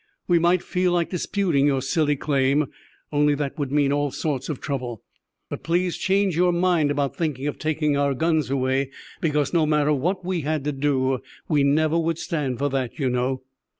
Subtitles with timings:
[0.27, 2.65] "We might feel like disputing your silly claim,
[3.11, 5.03] only that would mean all sorts of trouble.
[5.47, 8.89] But please change your mind about thinking of taking our guns away,
[9.21, 13.09] because no matter what we had to do we never would stand for that, you
[13.11, 13.43] know."